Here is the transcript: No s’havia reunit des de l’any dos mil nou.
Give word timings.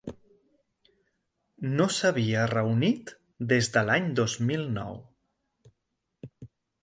No 1.79 1.85
s’havia 1.97 2.45
reunit 2.53 3.11
des 3.53 3.69
de 3.75 3.83
l’any 3.89 4.09
dos 4.21 4.37
mil 4.49 4.63
nou. 4.81 4.97